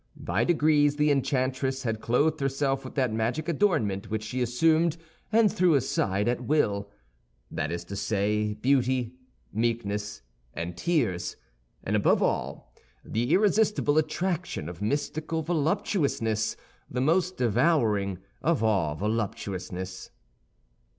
[0.17, 4.97] By degrees the enchantress had clothed herself with that magic adornment which she assumed
[5.31, 6.89] and threw aside at will;
[7.51, 9.13] that is to say, beauty,
[9.53, 10.23] meekness,
[10.55, 12.73] and tears—and above all,
[13.05, 16.57] the irresistible attraction of mystical voluptuousness,
[16.89, 20.09] the most devouring of all voluptuousness.